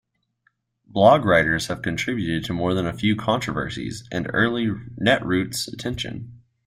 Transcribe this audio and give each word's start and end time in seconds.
Blog 0.87 1.25
writers 1.25 1.67
have 1.67 1.83
contributed 1.83 2.43
to 2.45 2.53
more 2.53 2.73
than 2.73 2.87
a 2.87 2.97
few 2.97 3.15
controversies 3.15 4.03
and 4.11 4.31
early 4.33 4.65
netroots 4.99 5.71
attention. 5.71 6.41